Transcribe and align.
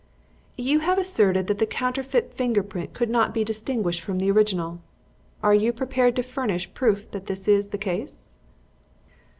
"You 0.57 0.79
have 0.79 0.97
asserted 0.97 1.45
that 1.45 1.59
the 1.59 1.67
counterfeit 1.67 2.33
finger 2.33 2.63
print 2.63 2.91
could 2.95 3.11
not 3.11 3.35
be 3.35 3.43
distinguished 3.43 4.01
from 4.01 4.17
the 4.17 4.31
original. 4.31 4.81
Are 5.43 5.53
you 5.53 5.71
prepared 5.71 6.15
to 6.15 6.23
furnish 6.23 6.73
proof 6.73 7.11
that 7.11 7.27
this 7.27 7.47
is 7.47 7.67
the 7.67 7.77
case?" 7.77 8.33